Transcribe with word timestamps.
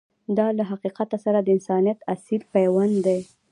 دا 0.37 0.47
له 0.57 0.63
حقیقت 0.71 1.09
سره 1.25 1.39
د 1.41 1.47
انسانیت 1.55 1.99
اصیل 2.13 2.41
پیوند 2.53 2.95
دی. 3.05 3.19